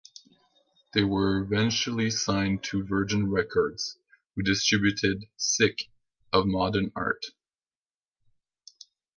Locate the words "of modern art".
6.33-7.23